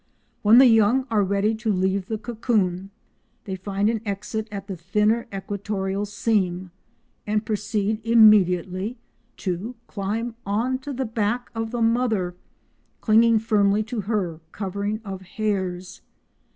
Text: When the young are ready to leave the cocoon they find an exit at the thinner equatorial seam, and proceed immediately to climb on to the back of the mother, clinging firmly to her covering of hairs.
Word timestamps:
When 0.41 0.57
the 0.57 0.65
young 0.65 1.05
are 1.11 1.21
ready 1.23 1.53
to 1.53 1.71
leave 1.71 2.07
the 2.07 2.17
cocoon 2.17 2.89
they 3.43 3.55
find 3.55 3.87
an 3.87 4.01
exit 4.03 4.47
at 4.51 4.65
the 4.65 4.75
thinner 4.75 5.27
equatorial 5.31 6.07
seam, 6.07 6.71
and 7.27 7.45
proceed 7.45 8.03
immediately 8.03 8.97
to 9.45 9.75
climb 9.85 10.33
on 10.43 10.79
to 10.79 10.91
the 10.91 11.05
back 11.05 11.51
of 11.53 11.69
the 11.69 11.83
mother, 11.83 12.35
clinging 12.99 13.37
firmly 13.37 13.83
to 13.83 14.01
her 14.01 14.39
covering 14.51 15.01
of 15.05 15.21
hairs. 15.21 16.01